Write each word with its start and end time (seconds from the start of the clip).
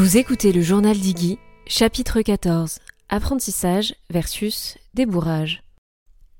Vous 0.00 0.16
écoutez 0.16 0.50
le 0.50 0.62
journal 0.62 0.96
d'Iggy, 0.96 1.38
chapitre 1.66 2.22
14 2.22 2.78
Apprentissage 3.10 3.94
versus 4.08 4.78
débourrage. 4.94 5.62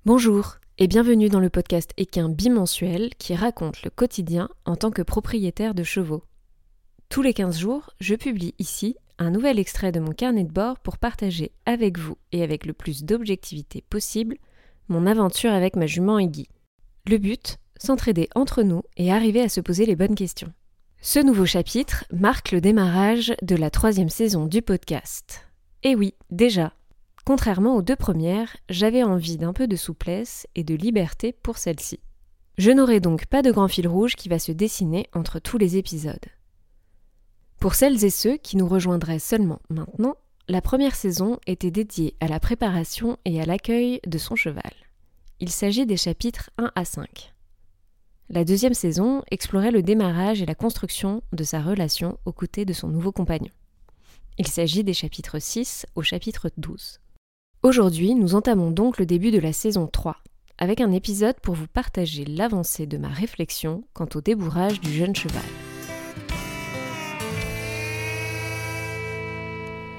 Bonjour 0.06 0.56
et 0.78 0.86
bienvenue 0.86 1.28
dans 1.28 1.40
le 1.40 1.50
podcast 1.50 1.90
équin 1.98 2.30
bimensuel 2.30 3.10
qui 3.18 3.34
raconte 3.34 3.82
le 3.82 3.90
quotidien 3.90 4.48
en 4.64 4.76
tant 4.76 4.90
que 4.90 5.02
propriétaire 5.02 5.74
de 5.74 5.82
chevaux. 5.82 6.24
Tous 7.10 7.20
les 7.20 7.34
15 7.34 7.58
jours, 7.58 7.90
je 8.00 8.14
publie 8.14 8.54
ici 8.58 8.96
un 9.18 9.30
nouvel 9.30 9.58
extrait 9.58 9.92
de 9.92 10.00
mon 10.00 10.12
carnet 10.12 10.44
de 10.44 10.52
bord 10.52 10.78
pour 10.78 10.96
partager 10.96 11.52
avec 11.66 11.98
vous 11.98 12.16
et 12.32 12.42
avec 12.42 12.64
le 12.64 12.72
plus 12.72 13.04
d'objectivité 13.04 13.84
possible 13.90 14.38
mon 14.88 15.06
aventure 15.06 15.52
avec 15.52 15.76
ma 15.76 15.86
jument 15.86 16.18
Iggy. 16.18 16.48
Le 17.06 17.18
but, 17.18 17.58
s'entraider 17.76 18.30
entre 18.34 18.62
nous 18.62 18.84
et 18.96 19.12
arriver 19.12 19.42
à 19.42 19.50
se 19.50 19.60
poser 19.60 19.84
les 19.84 19.96
bonnes 19.96 20.14
questions. 20.14 20.50
Ce 21.02 21.18
nouveau 21.18 21.46
chapitre 21.46 22.04
marque 22.12 22.52
le 22.52 22.60
démarrage 22.60 23.32
de 23.40 23.56
la 23.56 23.70
troisième 23.70 24.10
saison 24.10 24.44
du 24.44 24.60
podcast. 24.60 25.48
Et 25.82 25.94
oui, 25.94 26.12
déjà, 26.30 26.74
contrairement 27.24 27.74
aux 27.74 27.80
deux 27.80 27.96
premières, 27.96 28.54
j'avais 28.68 29.02
envie 29.02 29.38
d'un 29.38 29.54
peu 29.54 29.66
de 29.66 29.76
souplesse 29.76 30.46
et 30.54 30.62
de 30.62 30.74
liberté 30.74 31.32
pour 31.32 31.56
celle-ci. 31.56 32.00
Je 32.58 32.70
n'aurai 32.70 33.00
donc 33.00 33.24
pas 33.24 33.40
de 33.40 33.50
grand 33.50 33.66
fil 33.68 33.88
rouge 33.88 34.14
qui 34.14 34.28
va 34.28 34.38
se 34.38 34.52
dessiner 34.52 35.06
entre 35.14 35.38
tous 35.38 35.56
les 35.56 35.78
épisodes. 35.78 36.26
Pour 37.60 37.74
celles 37.74 38.04
et 38.04 38.10
ceux 38.10 38.36
qui 38.36 38.58
nous 38.58 38.68
rejoindraient 38.68 39.18
seulement 39.18 39.62
maintenant, 39.70 40.16
la 40.48 40.60
première 40.60 40.94
saison 40.94 41.38
était 41.46 41.70
dédiée 41.70 42.14
à 42.20 42.28
la 42.28 42.40
préparation 42.40 43.16
et 43.24 43.40
à 43.40 43.46
l'accueil 43.46 44.00
de 44.06 44.18
son 44.18 44.36
cheval. 44.36 44.72
Il 45.40 45.48
s'agit 45.48 45.86
des 45.86 45.96
chapitres 45.96 46.50
1 46.58 46.72
à 46.74 46.84
5. 46.84 47.32
La 48.32 48.44
deuxième 48.44 48.74
saison 48.74 49.24
explorait 49.32 49.72
le 49.72 49.82
démarrage 49.82 50.40
et 50.40 50.46
la 50.46 50.54
construction 50.54 51.20
de 51.32 51.42
sa 51.42 51.60
relation 51.60 52.16
aux 52.24 52.32
côtés 52.32 52.64
de 52.64 52.72
son 52.72 52.86
nouveau 52.86 53.10
compagnon. 53.10 53.50
Il 54.38 54.46
s'agit 54.46 54.84
des 54.84 54.92
chapitres 54.92 55.40
6 55.40 55.84
au 55.96 56.02
chapitre 56.02 56.48
12. 56.56 57.00
Aujourd'hui, 57.64 58.14
nous 58.14 58.36
entamons 58.36 58.70
donc 58.70 58.98
le 58.98 59.06
début 59.06 59.32
de 59.32 59.40
la 59.40 59.52
saison 59.52 59.88
3, 59.88 60.18
avec 60.58 60.80
un 60.80 60.92
épisode 60.92 61.40
pour 61.40 61.56
vous 61.56 61.66
partager 61.66 62.24
l'avancée 62.24 62.86
de 62.86 62.98
ma 62.98 63.08
réflexion 63.08 63.82
quant 63.94 64.08
au 64.14 64.20
débourrage 64.20 64.80
du 64.80 64.92
jeune 64.92 65.16
cheval. 65.16 65.42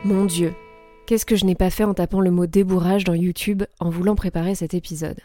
Mon 0.05 0.23
Dieu, 0.23 0.53
qu'est-ce 1.05 1.25
que 1.25 1.35
je 1.35 1.43
n'ai 1.43 1.55
pas 1.55 1.69
fait 1.69 1.83
en 1.83 1.93
tapant 1.93 2.21
le 2.21 2.31
mot 2.31 2.45
débourrage 2.45 3.03
dans 3.03 3.13
YouTube 3.13 3.63
en 3.81 3.89
voulant 3.89 4.15
préparer 4.15 4.55
cet 4.55 4.73
épisode? 4.73 5.19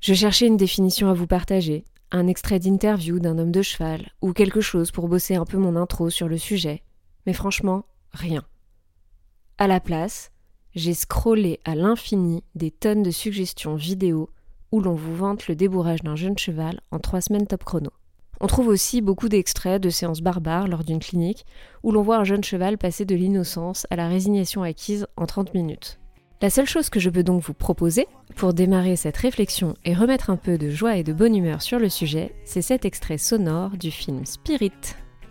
Je 0.00 0.14
cherchais 0.14 0.46
une 0.46 0.56
définition 0.56 1.08
à 1.08 1.14
vous 1.14 1.26
partager, 1.26 1.84
un 2.10 2.26
extrait 2.26 2.58
d'interview 2.58 3.18
d'un 3.18 3.38
homme 3.38 3.50
de 3.50 3.62
cheval, 3.62 4.12
ou 4.22 4.32
quelque 4.32 4.60
chose 4.60 4.90
pour 4.90 5.08
bosser 5.08 5.34
un 5.34 5.44
peu 5.44 5.58
mon 5.58 5.76
intro 5.76 6.08
sur 6.08 6.28
le 6.28 6.38
sujet, 6.38 6.82
mais 7.26 7.32
franchement, 7.32 7.84
rien. 8.12 8.44
À 9.58 9.66
la 9.66 9.80
place, 9.80 10.30
j'ai 10.74 10.94
scrollé 10.94 11.58
à 11.64 11.74
l'infini 11.74 12.44
des 12.54 12.70
tonnes 12.70 13.02
de 13.02 13.10
suggestions 13.10 13.74
vidéo 13.74 14.30
où 14.70 14.80
l'on 14.80 14.94
vous 14.94 15.16
vante 15.16 15.48
le 15.48 15.56
débourrage 15.56 16.02
d'un 16.02 16.16
jeune 16.16 16.38
cheval 16.38 16.80
en 16.90 16.98
trois 16.98 17.20
semaines 17.20 17.46
top 17.46 17.64
chrono. 17.64 17.90
On 18.40 18.46
trouve 18.46 18.68
aussi 18.68 19.00
beaucoup 19.00 19.28
d'extraits 19.28 19.82
de 19.82 19.90
séances 19.90 20.20
barbares 20.20 20.68
lors 20.68 20.84
d'une 20.84 21.00
clinique 21.00 21.44
où 21.82 21.90
l'on 21.90 22.02
voit 22.02 22.18
un 22.18 22.24
jeune 22.24 22.44
cheval 22.44 22.78
passer 22.78 23.04
de 23.04 23.16
l'innocence 23.16 23.86
à 23.90 23.96
la 23.96 24.06
résignation 24.06 24.62
acquise 24.62 25.08
en 25.16 25.26
30 25.26 25.54
minutes. 25.54 25.98
La 26.40 26.50
seule 26.50 26.68
chose 26.68 26.88
que 26.88 27.00
je 27.00 27.10
peux 27.10 27.24
donc 27.24 27.42
vous 27.42 27.52
proposer, 27.52 28.06
pour 28.36 28.54
démarrer 28.54 28.94
cette 28.94 29.16
réflexion 29.16 29.74
et 29.84 29.92
remettre 29.92 30.30
un 30.30 30.36
peu 30.36 30.56
de 30.56 30.70
joie 30.70 30.96
et 30.96 31.02
de 31.02 31.12
bonne 31.12 31.34
humeur 31.34 31.62
sur 31.62 31.80
le 31.80 31.88
sujet, 31.88 32.32
c'est 32.44 32.62
cet 32.62 32.84
extrait 32.84 33.18
sonore 33.18 33.70
du 33.70 33.90
film 33.90 34.24
Spirit, 34.24 34.70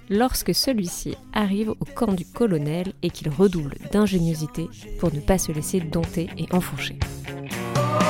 lorsque 0.10 0.54
celui-ci 0.54 1.16
arrive 1.32 1.70
au 1.70 1.86
camp 1.96 2.12
du 2.12 2.26
colonel 2.26 2.92
et 3.04 3.10
qu'il 3.10 3.30
redouble 3.30 3.76
d'ingéniosité 3.94 4.68
pour 5.00 5.14
ne 5.14 5.22
pas 5.22 5.38
se 5.38 5.54
laisser 5.54 5.80
dompter 5.80 6.28
et 6.38 6.48
enfourcher. 6.52 7.00
Oh, 7.00 8.04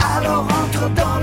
alors 0.00 0.48
dans 0.96 1.15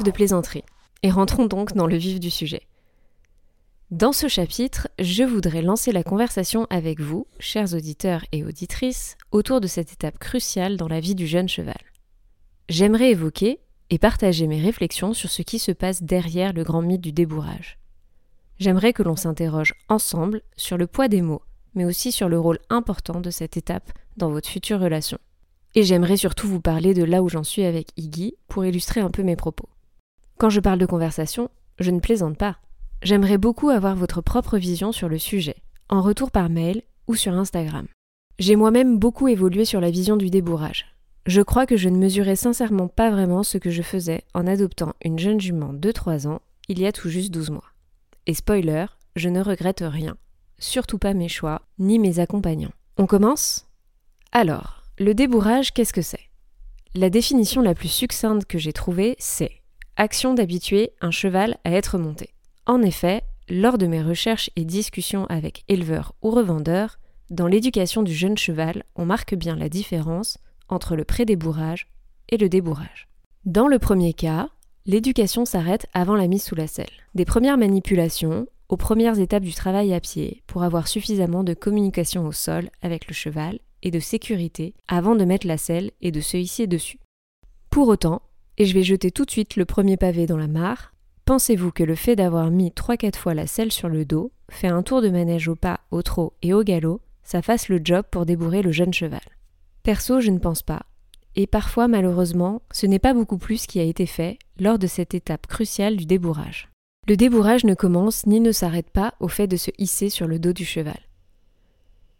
De 0.00 0.10
plaisanterie. 0.10 0.64
Et 1.02 1.10
rentrons 1.10 1.44
donc 1.44 1.74
dans 1.74 1.86
le 1.86 1.96
vif 1.96 2.18
du 2.18 2.30
sujet. 2.30 2.62
Dans 3.90 4.12
ce 4.12 4.26
chapitre, 4.26 4.88
je 4.98 5.22
voudrais 5.22 5.60
lancer 5.60 5.92
la 5.92 6.02
conversation 6.02 6.66
avec 6.70 6.98
vous, 6.98 7.26
chers 7.38 7.74
auditeurs 7.74 8.24
et 8.32 8.42
auditrices, 8.42 9.18
autour 9.32 9.60
de 9.60 9.66
cette 9.66 9.92
étape 9.92 10.18
cruciale 10.18 10.78
dans 10.78 10.88
la 10.88 10.98
vie 10.98 11.14
du 11.14 11.26
jeune 11.26 11.48
cheval. 11.48 11.76
J'aimerais 12.70 13.10
évoquer 13.10 13.60
et 13.90 13.98
partager 13.98 14.46
mes 14.46 14.62
réflexions 14.62 15.12
sur 15.12 15.28
ce 15.28 15.42
qui 15.42 15.58
se 15.58 15.72
passe 15.72 16.02
derrière 16.02 16.54
le 16.54 16.64
grand 16.64 16.80
mythe 16.80 17.02
du 17.02 17.12
débourrage. 17.12 17.78
J'aimerais 18.58 18.94
que 18.94 19.02
l'on 19.02 19.16
s'interroge 19.16 19.74
ensemble 19.90 20.40
sur 20.56 20.78
le 20.78 20.86
poids 20.86 21.08
des 21.08 21.20
mots, 21.20 21.42
mais 21.74 21.84
aussi 21.84 22.12
sur 22.12 22.30
le 22.30 22.40
rôle 22.40 22.60
important 22.70 23.20
de 23.20 23.30
cette 23.30 23.58
étape 23.58 23.92
dans 24.16 24.30
votre 24.30 24.48
future 24.48 24.80
relation. 24.80 25.18
Et 25.74 25.82
j'aimerais 25.82 26.16
surtout 26.16 26.48
vous 26.48 26.62
parler 26.62 26.94
de 26.94 27.04
là 27.04 27.22
où 27.22 27.28
j'en 27.28 27.44
suis 27.44 27.64
avec 27.64 27.88
Iggy 27.98 28.36
pour 28.48 28.64
illustrer 28.64 29.00
un 29.00 29.10
peu 29.10 29.22
mes 29.22 29.36
propos. 29.36 29.68
Quand 30.42 30.50
je 30.50 30.58
parle 30.58 30.80
de 30.80 30.86
conversation, 30.86 31.50
je 31.78 31.92
ne 31.92 32.00
plaisante 32.00 32.36
pas. 32.36 32.56
J'aimerais 33.04 33.38
beaucoup 33.38 33.70
avoir 33.70 33.94
votre 33.94 34.20
propre 34.20 34.58
vision 34.58 34.90
sur 34.90 35.08
le 35.08 35.16
sujet, 35.16 35.54
en 35.88 36.02
retour 36.02 36.32
par 36.32 36.50
mail 36.50 36.82
ou 37.06 37.14
sur 37.14 37.32
Instagram. 37.34 37.86
J'ai 38.40 38.56
moi-même 38.56 38.98
beaucoup 38.98 39.28
évolué 39.28 39.64
sur 39.64 39.80
la 39.80 39.92
vision 39.92 40.16
du 40.16 40.30
débourrage. 40.30 40.96
Je 41.26 41.42
crois 41.42 41.64
que 41.64 41.76
je 41.76 41.88
ne 41.88 41.96
mesurais 41.96 42.34
sincèrement 42.34 42.88
pas 42.88 43.08
vraiment 43.12 43.44
ce 43.44 43.56
que 43.56 43.70
je 43.70 43.82
faisais 43.82 44.24
en 44.34 44.48
adoptant 44.48 44.94
une 45.04 45.16
jeune 45.16 45.40
jument 45.40 45.72
de 45.72 45.92
3 45.92 46.26
ans 46.26 46.40
il 46.68 46.80
y 46.80 46.86
a 46.86 46.92
tout 46.92 47.08
juste 47.08 47.30
12 47.30 47.50
mois. 47.50 47.70
Et 48.26 48.34
spoiler, 48.34 48.86
je 49.14 49.28
ne 49.28 49.44
regrette 49.44 49.84
rien, 49.86 50.16
surtout 50.58 50.98
pas 50.98 51.14
mes 51.14 51.28
choix, 51.28 51.62
ni 51.78 52.00
mes 52.00 52.18
accompagnants. 52.18 52.74
On 52.98 53.06
commence? 53.06 53.68
Alors, 54.32 54.82
le 54.98 55.14
débourrage, 55.14 55.72
qu'est-ce 55.72 55.92
que 55.92 56.02
c'est? 56.02 56.30
La 56.96 57.10
définition 57.10 57.62
la 57.62 57.76
plus 57.76 57.86
succincte 57.86 58.46
que 58.46 58.58
j'ai 58.58 58.72
trouvée, 58.72 59.14
c'est 59.20 59.61
action 59.96 60.34
d'habituer 60.34 60.92
un 61.00 61.10
cheval 61.10 61.58
à 61.64 61.72
être 61.72 61.98
monté. 61.98 62.30
En 62.66 62.82
effet, 62.82 63.22
lors 63.48 63.78
de 63.78 63.86
mes 63.86 64.02
recherches 64.02 64.50
et 64.56 64.64
discussions 64.64 65.26
avec 65.26 65.64
éleveurs 65.68 66.14
ou 66.22 66.30
revendeurs, 66.30 66.98
dans 67.30 67.46
l'éducation 67.46 68.02
du 68.02 68.14
jeune 68.14 68.36
cheval, 68.36 68.84
on 68.94 69.04
marque 69.04 69.34
bien 69.34 69.56
la 69.56 69.68
différence 69.68 70.38
entre 70.68 70.96
le 70.96 71.04
pré-débourrage 71.04 71.88
et 72.28 72.36
le 72.36 72.48
débourrage. 72.48 73.08
Dans 73.44 73.68
le 73.68 73.78
premier 73.78 74.12
cas, 74.12 74.48
l'éducation 74.86 75.44
s'arrête 75.44 75.86
avant 75.92 76.14
la 76.14 76.28
mise 76.28 76.44
sous 76.44 76.54
la 76.54 76.66
selle. 76.66 76.86
Des 77.14 77.24
premières 77.24 77.58
manipulations 77.58 78.46
aux 78.68 78.76
premières 78.76 79.18
étapes 79.18 79.42
du 79.42 79.52
travail 79.52 79.92
à 79.92 80.00
pied 80.00 80.42
pour 80.46 80.62
avoir 80.62 80.88
suffisamment 80.88 81.44
de 81.44 81.54
communication 81.54 82.26
au 82.26 82.32
sol 82.32 82.70
avec 82.80 83.06
le 83.06 83.12
cheval 83.12 83.58
et 83.82 83.90
de 83.90 84.00
sécurité 84.00 84.74
avant 84.88 85.14
de 85.14 85.24
mettre 85.24 85.46
la 85.46 85.58
selle 85.58 85.90
et 86.00 86.10
de 86.10 86.20
se 86.20 86.36
hisser 86.36 86.66
dessus. 86.66 86.98
Pour 87.68 87.88
autant, 87.88 88.22
et 88.58 88.64
je 88.64 88.74
vais 88.74 88.82
jeter 88.82 89.10
tout 89.10 89.24
de 89.24 89.30
suite 89.30 89.56
le 89.56 89.64
premier 89.64 89.96
pavé 89.96 90.26
dans 90.26 90.36
la 90.36 90.48
mare, 90.48 90.92
pensez-vous 91.24 91.72
que 91.72 91.82
le 91.82 91.94
fait 91.94 92.16
d'avoir 92.16 92.50
mis 92.50 92.70
3-4 92.70 93.16
fois 93.16 93.34
la 93.34 93.46
selle 93.46 93.72
sur 93.72 93.88
le 93.88 94.04
dos, 94.04 94.32
fait 94.50 94.68
un 94.68 94.82
tour 94.82 95.02
de 95.02 95.08
manège 95.08 95.48
au 95.48 95.56
pas, 95.56 95.80
au 95.90 96.02
trot 96.02 96.34
et 96.42 96.52
au 96.52 96.62
galop, 96.62 97.00
ça 97.22 97.42
fasse 97.42 97.68
le 97.68 97.80
job 97.82 98.04
pour 98.10 98.26
débourrer 98.26 98.62
le 98.62 98.72
jeune 98.72 98.92
cheval 98.92 99.20
Perso, 99.82 100.20
je 100.20 100.30
ne 100.30 100.38
pense 100.38 100.62
pas. 100.62 100.82
Et 101.34 101.46
parfois, 101.46 101.88
malheureusement, 101.88 102.62
ce 102.72 102.86
n'est 102.86 102.98
pas 102.98 103.14
beaucoup 103.14 103.38
plus 103.38 103.66
qui 103.66 103.80
a 103.80 103.84
été 103.84 104.06
fait 104.06 104.38
lors 104.60 104.78
de 104.78 104.86
cette 104.86 105.14
étape 105.14 105.46
cruciale 105.46 105.96
du 105.96 106.04
débourrage. 106.04 106.68
Le 107.08 107.16
débourrage 107.16 107.64
ne 107.64 107.74
commence 107.74 108.26
ni 108.26 108.38
ne 108.38 108.52
s'arrête 108.52 108.90
pas 108.90 109.14
au 109.18 109.28
fait 109.28 109.48
de 109.48 109.56
se 109.56 109.70
hisser 109.78 110.08
sur 110.08 110.28
le 110.28 110.38
dos 110.38 110.52
du 110.52 110.64
cheval. 110.64 111.00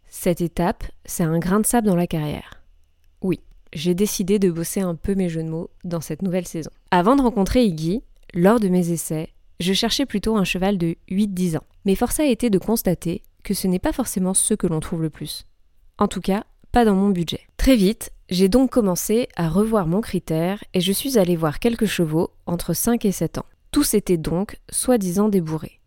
Cette 0.09 0.41
étape, 0.41 0.83
c'est 1.05 1.23
un 1.23 1.39
grain 1.39 1.61
de 1.61 1.65
sable 1.65 1.87
dans 1.87 1.95
la 1.95 2.07
carrière. 2.07 2.52
J'ai 3.73 3.95
décidé 3.95 4.37
de 4.37 4.51
bosser 4.51 4.81
un 4.81 4.95
peu 4.95 5.15
mes 5.15 5.29
jeux 5.29 5.43
de 5.43 5.49
mots 5.49 5.69
dans 5.83 6.01
cette 6.01 6.21
nouvelle 6.21 6.47
saison. 6.47 6.69
Avant 6.91 7.15
de 7.15 7.21
rencontrer 7.21 7.65
Iggy, 7.65 8.03
lors 8.35 8.59
de 8.59 8.67
mes 8.67 8.91
essais, 8.91 9.29
je 9.59 9.73
cherchais 9.73 10.05
plutôt 10.05 10.37
un 10.37 10.43
cheval 10.43 10.77
de 10.77 10.95
8-10 11.09 11.57
ans. 11.57 11.63
Mais 11.85 11.95
force 11.95 12.19
a 12.19 12.25
été 12.25 12.49
de 12.49 12.59
constater 12.59 13.23
que 13.43 13.53
ce 13.53 13.67
n'est 13.67 13.79
pas 13.79 13.91
forcément 13.91 14.33
ce 14.33 14.53
que 14.53 14.67
l'on 14.67 14.79
trouve 14.79 15.01
le 15.01 15.09
plus. 15.09 15.45
En 15.97 16.07
tout 16.07 16.21
cas, 16.21 16.43
pas 16.71 16.85
dans 16.85 16.95
mon 16.95 17.09
budget. 17.09 17.41
Très 17.57 17.75
vite, 17.75 18.11
j'ai 18.29 18.47
donc 18.47 18.71
commencé 18.71 19.27
à 19.35 19.49
revoir 19.49 19.87
mon 19.87 20.01
critère 20.01 20.63
et 20.73 20.81
je 20.81 20.91
suis 20.91 21.17
allée 21.17 21.35
voir 21.35 21.59
quelques 21.59 21.85
chevaux 21.85 22.31
entre 22.45 22.73
5 22.73 23.05
et 23.05 23.11
7 23.11 23.39
ans. 23.39 23.45
Tous 23.71 23.95
étaient 23.95 24.17
donc 24.17 24.57
soi-disant 24.71 25.29
débourrés. 25.29 25.79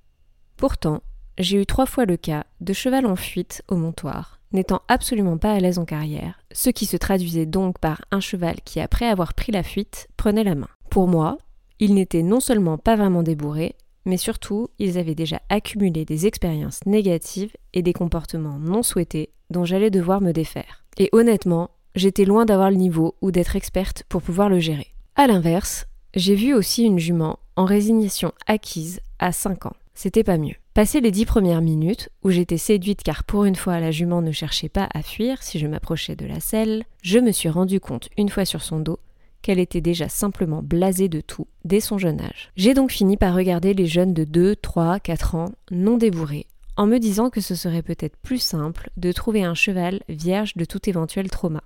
Pourtant, 0.56 1.03
j'ai 1.38 1.61
eu 1.61 1.67
trois 1.67 1.87
fois 1.87 2.05
le 2.05 2.17
cas 2.17 2.44
de 2.61 2.73
cheval 2.73 3.06
en 3.06 3.17
fuite 3.17 3.62
au 3.69 3.77
montoir, 3.77 4.41
n'étant 4.53 4.83
absolument 4.88 5.38
pas 5.38 5.53
à 5.53 5.61
l'aise 5.61 5.79
en 5.79 5.85
carrière, 5.85 6.41
ce 6.56 6.70
qui 6.70 6.87
se 6.87 6.97
traduisait 6.97 7.44
donc 7.44 7.79
par 7.79 8.00
un 8.11 8.20
cheval 8.20 8.56
qui, 8.64 8.81
après 8.81 9.06
avoir 9.06 9.35
pris 9.35 9.53
la 9.53 9.62
fuite, 9.62 10.08
prenait 10.17 10.43
la 10.43 10.55
main. 10.55 10.70
Pour 10.88 11.06
moi, 11.06 11.37
ils 11.81 11.93
n'étaient 11.93 12.23
non 12.23 12.41
seulement 12.41 12.79
pas 12.79 12.97
vraiment 12.97 13.23
débourrés, 13.23 13.75
mais 14.06 14.17
surtout, 14.17 14.69
ils 14.79 14.97
avaient 14.97 15.14
déjà 15.14 15.43
accumulé 15.50 16.06
des 16.06 16.26
expériences 16.26 16.81
négatives 16.87 17.53
et 17.75 17.82
des 17.82 17.93
comportements 17.93 18.58
non 18.58 18.82
souhaités 18.82 19.29
dont 19.50 19.67
j'allais 19.67 19.91
devoir 19.91 20.23
me 20.23 20.32
défaire. 20.32 20.82
Et 20.97 21.11
honnêtement, 21.12 21.69
j'étais 21.94 22.25
loin 22.25 22.47
d'avoir 22.47 22.70
le 22.70 22.76
niveau 22.76 23.17
ou 23.20 23.31
d'être 23.31 23.55
experte 23.55 24.05
pour 24.09 24.23
pouvoir 24.23 24.49
le 24.49 24.59
gérer. 24.59 24.94
A 25.14 25.26
l'inverse, 25.26 25.87
j'ai 26.14 26.37
vu 26.37 26.55
aussi 26.55 26.85
une 26.85 26.99
jument 26.99 27.38
en 27.56 27.67
résignation 27.67 28.32
acquise 28.47 29.00
à 29.19 29.31
5 29.31 29.67
ans. 29.67 29.76
C'était 29.93 30.25
pas 30.25 30.38
mieux. 30.38 30.56
Passé 30.76 31.00
les 31.00 31.11
dix 31.11 31.25
premières 31.25 31.62
minutes, 31.62 32.11
où 32.23 32.28
j'étais 32.28 32.58
séduite 32.58 33.02
car 33.02 33.25
pour 33.25 33.46
une 33.46 33.56
fois 33.56 33.81
la 33.81 33.90
jument 33.90 34.20
ne 34.20 34.31
cherchait 34.31 34.69
pas 34.69 34.90
à 34.93 35.02
fuir 35.02 35.43
si 35.43 35.58
je 35.58 35.67
m'approchais 35.67 36.17
de 36.17 36.26
la 36.26 36.38
selle, 36.38 36.84
je 37.00 37.19
me 37.19 37.32
suis 37.32 37.49
rendu 37.49 37.81
compte 37.81 38.11
une 38.19 38.28
fois 38.28 38.44
sur 38.44 38.61
son 38.61 38.78
dos 38.78 38.99
qu'elle 39.40 39.58
était 39.58 39.81
déjà 39.81 40.11
simplement 40.11 40.62
blasée 40.62 41.08
de 41.08 41.23
tout 41.23 41.46
dès 41.64 41.81
son 41.81 41.96
jeune 41.96 42.20
âge. 42.20 42.50
J'ai 42.56 42.75
donc 42.75 42.90
fini 42.90 43.17
par 43.17 43.34
regarder 43.34 43.73
les 43.73 43.87
jeunes 43.87 44.12
de 44.12 44.25
2, 44.25 44.55
3, 44.55 45.00
4 45.00 45.34
ans 45.37 45.52
non 45.70 45.96
débourrés, 45.96 46.46
en 46.76 46.87
me 46.87 46.99
disant 46.99 47.31
que 47.31 47.40
ce 47.40 47.55
serait 47.55 47.81
peut-être 47.81 48.19
plus 48.19 48.43
simple 48.43 48.90
de 48.99 49.12
trouver 49.12 49.44
un 49.44 49.55
cheval 49.55 50.02
vierge 50.11 50.58
de 50.58 50.67
tout 50.67 50.90
éventuel 50.90 51.31
trauma. 51.31 51.62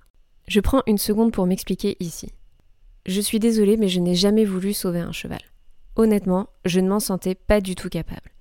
Je 0.47 0.61
prends 0.61 0.83
une 0.87 0.97
seconde 0.97 1.33
pour 1.33 1.47
m'expliquer 1.47 1.97
ici. 1.99 2.31
Je 3.05 3.19
suis 3.19 3.39
désolée, 3.39 3.75
mais 3.75 3.89
je 3.89 3.99
n'ai 3.99 4.15
jamais 4.15 4.45
voulu 4.45 4.71
sauver 4.71 5.01
un 5.01 5.11
cheval. 5.11 5.41
Honnêtement, 5.97 6.47
je 6.63 6.79
ne 6.79 6.87
m'en 6.87 7.01
sentais 7.01 7.35
pas 7.35 7.59
du 7.59 7.75
tout 7.75 7.89
capable. 7.89 8.31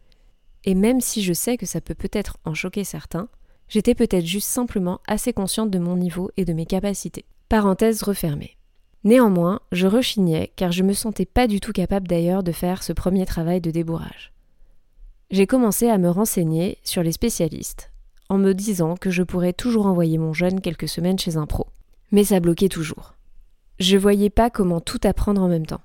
Et 0.65 0.75
même 0.75 1.01
si 1.01 1.23
je 1.23 1.33
sais 1.33 1.57
que 1.57 1.67
ça 1.67 1.81
peut 1.81 1.95
peut-être 1.95 2.37
en 2.45 2.55
choquer 2.55 2.85
certains, 2.85 3.29
j'étais 3.69 3.95
peut-être 3.95 4.27
juste 4.27 4.49
simplement 4.49 5.01
assez 5.07 5.33
consciente 5.33 5.71
de 5.71 5.79
mon 5.79 5.97
niveau 5.97 6.31
et 6.37 6.45
de 6.45 6.53
mes 6.53 6.67
capacités. 6.67 7.25
Parenthèse 7.49 8.03
refermée. 8.03 8.57
Néanmoins, 9.03 9.61
je 9.73 9.87
rechignais 9.87 10.53
car 10.57 10.73
je 10.73 10.83
me 10.83 10.93
sentais 10.93 11.25
pas 11.25 11.47
du 11.47 11.61
tout 11.61 11.73
capable 11.73 12.07
d'ailleurs 12.07 12.43
de 12.43 12.53
faire 12.53 12.83
ce 12.83 12.93
premier 12.93 13.25
travail 13.25 13.61
de 13.61 13.71
débourrage. 13.71 14.33
J'ai 15.31 15.47
commencé 15.47 15.89
à 15.89 15.97
me 15.97 16.11
renseigner 16.11 16.79
sur 16.83 17.03
les 17.03 17.13
spécialistes, 17.13 17.93
en 18.29 18.37
me 18.37 18.53
disant 18.53 18.97
que 18.97 19.11
je 19.11 19.23
pourrais 19.23 19.53
toujours 19.53 19.87
envoyer 19.87 20.19
mon 20.19 20.33
jeune 20.33 20.61
quelques 20.61 20.89
semaines 20.89 21.19
chez 21.19 21.37
un 21.37 21.47
pro. 21.47 21.69
Mais 22.13 22.25
ça 22.25 22.41
bloquait 22.41 22.69
toujours. 22.69 23.15
Je 23.79 23.97
voyais 23.97 24.31
pas 24.31 24.51
comment 24.51 24.81
tout 24.81 25.01
apprendre 25.05 25.41
en 25.41 25.49
même 25.49 25.67
temps. 25.67 25.81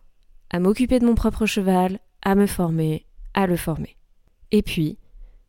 À 0.49 0.59
m'occuper 0.59 0.99
de 0.99 1.05
mon 1.05 1.15
propre 1.15 1.45
cheval, 1.45 1.99
à 2.21 2.35
me 2.35 2.47
former, 2.47 3.05
à 3.33 3.47
le 3.47 3.55
former. 3.55 3.95
Et 4.51 4.61
puis, 4.61 4.97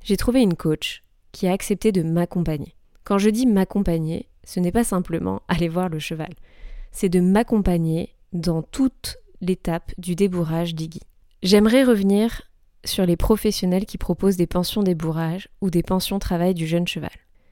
j'ai 0.02 0.16
trouvé 0.16 0.40
une 0.40 0.54
coach 0.54 1.02
qui 1.32 1.46
a 1.46 1.52
accepté 1.52 1.92
de 1.92 2.02
m'accompagner. 2.02 2.74
Quand 3.04 3.18
je 3.18 3.30
dis 3.30 3.46
m'accompagner, 3.46 4.28
ce 4.44 4.60
n'est 4.60 4.72
pas 4.72 4.84
simplement 4.84 5.42
aller 5.48 5.68
voir 5.68 5.88
le 5.88 5.98
cheval 5.98 6.34
c'est 6.96 7.10
de 7.10 7.20
m'accompagner 7.20 8.14
dans 8.32 8.62
toute 8.62 9.18
l'étape 9.42 9.92
du 9.98 10.14
débourrage 10.14 10.74
d'Iggy. 10.74 11.02
J'aimerais 11.42 11.84
revenir 11.84 12.40
sur 12.86 13.04
les 13.04 13.18
professionnels 13.18 13.84
qui 13.84 13.98
proposent 13.98 14.38
des 14.38 14.46
pensions 14.46 14.82
débourrage 14.82 15.50
ou 15.60 15.68
des 15.68 15.82
pensions 15.82 16.18
travail 16.18 16.54
du 16.54 16.66
jeune 16.66 16.88
cheval. 16.88 17.10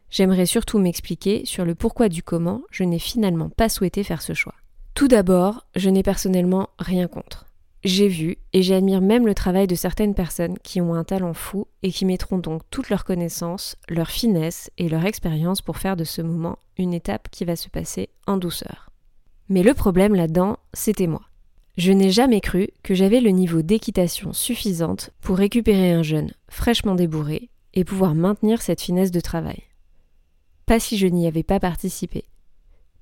J'aimerais 0.08 0.46
surtout 0.46 0.78
m'expliquer 0.78 1.44
sur 1.44 1.66
le 1.66 1.74
pourquoi 1.74 2.08
du 2.08 2.22
comment 2.22 2.62
je 2.70 2.84
n'ai 2.84 2.98
finalement 2.98 3.50
pas 3.50 3.68
souhaité 3.68 4.02
faire 4.02 4.22
ce 4.22 4.32
choix. 4.32 4.54
Tout 4.94 5.08
d'abord, 5.08 5.66
je 5.76 5.90
n'ai 5.90 6.02
personnellement 6.02 6.70
rien 6.78 7.06
contre. 7.06 7.44
J'ai 7.84 8.08
vu 8.08 8.38
et 8.54 8.62
j'admire 8.62 9.02
même 9.02 9.26
le 9.26 9.34
travail 9.34 9.66
de 9.66 9.74
certaines 9.74 10.14
personnes 10.14 10.58
qui 10.62 10.80
ont 10.80 10.94
un 10.94 11.04
talent 11.04 11.34
fou 11.34 11.66
et 11.82 11.92
qui 11.92 12.06
mettront 12.06 12.38
donc 12.38 12.62
toutes 12.70 12.88
leurs 12.88 13.04
connaissances, 13.04 13.76
leur 13.90 14.10
finesse 14.10 14.70
et 14.78 14.88
leur 14.88 15.04
expérience 15.04 15.60
pour 15.60 15.76
faire 15.76 15.94
de 15.94 16.04
ce 16.04 16.22
moment 16.22 16.58
une 16.78 16.94
étape 16.94 17.28
qui 17.30 17.44
va 17.44 17.56
se 17.56 17.68
passer 17.68 18.08
en 18.26 18.38
douceur. 18.38 18.88
Mais 19.50 19.62
le 19.62 19.74
problème 19.74 20.14
là-dedans, 20.14 20.56
c'était 20.72 21.06
moi. 21.06 21.20
Je 21.76 21.92
n'ai 21.92 22.10
jamais 22.10 22.40
cru 22.40 22.70
que 22.82 22.94
j'avais 22.94 23.20
le 23.20 23.30
niveau 23.30 23.60
d'équitation 23.60 24.32
suffisante 24.32 25.10
pour 25.20 25.36
récupérer 25.36 25.92
un 25.92 26.02
jeune 26.02 26.32
fraîchement 26.48 26.94
débourré 26.94 27.50
et 27.74 27.84
pouvoir 27.84 28.14
maintenir 28.14 28.62
cette 28.62 28.80
finesse 28.80 29.10
de 29.10 29.20
travail. 29.20 29.62
Pas 30.64 30.80
si 30.80 30.96
je 30.96 31.06
n'y 31.06 31.26
avais 31.26 31.42
pas 31.42 31.60
participé. 31.60 32.24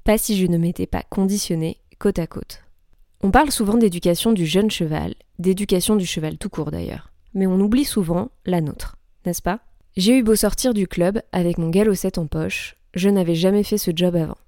Pas 0.02 0.18
si 0.18 0.36
je 0.36 0.46
ne 0.46 0.58
m'étais 0.58 0.88
pas 0.88 1.04
conditionné 1.08 1.76
côte 2.00 2.18
à 2.18 2.26
côte. 2.26 2.64
On 3.24 3.30
parle 3.30 3.52
souvent 3.52 3.76
d'éducation 3.76 4.32
du 4.32 4.46
jeune 4.46 4.70
cheval, 4.70 5.14
d'éducation 5.38 5.94
du 5.94 6.04
cheval 6.04 6.38
tout 6.38 6.48
court 6.48 6.72
d'ailleurs, 6.72 7.12
mais 7.34 7.46
on 7.46 7.60
oublie 7.60 7.84
souvent 7.84 8.32
la 8.46 8.60
nôtre, 8.60 8.96
n'est-ce 9.24 9.40
pas? 9.40 9.60
J'ai 9.96 10.18
eu 10.18 10.24
beau 10.24 10.34
sortir 10.34 10.74
du 10.74 10.88
club 10.88 11.22
avec 11.30 11.56
mon 11.56 11.68
galopette 11.68 12.18
en 12.18 12.26
poche, 12.26 12.76
je 12.94 13.08
n'avais 13.08 13.36
jamais 13.36 13.62
fait 13.62 13.78
ce 13.78 13.92
job 13.94 14.16
avant. 14.16 14.38